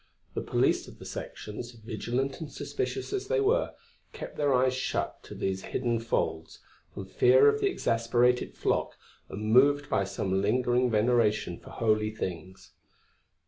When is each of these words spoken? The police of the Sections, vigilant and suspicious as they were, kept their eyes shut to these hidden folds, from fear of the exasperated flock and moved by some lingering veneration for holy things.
The 0.33 0.41
police 0.41 0.87
of 0.87 0.97
the 0.97 1.05
Sections, 1.05 1.73
vigilant 1.73 2.41
and 2.41 2.51
suspicious 2.51 3.13
as 3.13 3.27
they 3.27 3.39
were, 3.39 3.75
kept 4.13 4.35
their 4.35 4.51
eyes 4.51 4.73
shut 4.73 5.21
to 5.25 5.35
these 5.35 5.61
hidden 5.61 5.99
folds, 5.99 6.57
from 6.91 7.05
fear 7.05 7.47
of 7.47 7.61
the 7.61 7.69
exasperated 7.69 8.55
flock 8.55 8.97
and 9.29 9.53
moved 9.53 9.91
by 9.91 10.05
some 10.05 10.41
lingering 10.41 10.89
veneration 10.89 11.59
for 11.59 11.69
holy 11.69 12.09
things. 12.09 12.71